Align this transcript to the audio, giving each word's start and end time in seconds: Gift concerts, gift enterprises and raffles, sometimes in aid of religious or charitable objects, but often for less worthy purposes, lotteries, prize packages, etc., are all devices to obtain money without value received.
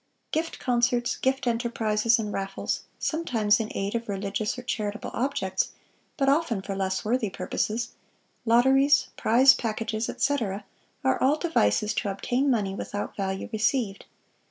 Gift 0.31 0.57
concerts, 0.57 1.15
gift 1.15 1.45
enterprises 1.45 2.17
and 2.17 2.33
raffles, 2.33 2.85
sometimes 2.97 3.59
in 3.59 3.71
aid 3.75 3.93
of 3.93 4.09
religious 4.09 4.57
or 4.57 4.63
charitable 4.63 5.11
objects, 5.13 5.73
but 6.17 6.27
often 6.27 6.63
for 6.63 6.75
less 6.75 7.05
worthy 7.05 7.29
purposes, 7.29 7.89
lotteries, 8.43 9.09
prize 9.15 9.53
packages, 9.53 10.09
etc., 10.09 10.65
are 11.03 11.21
all 11.21 11.35
devices 11.37 11.93
to 11.93 12.09
obtain 12.09 12.49
money 12.49 12.73
without 12.73 13.15
value 13.15 13.47
received. 13.53 14.05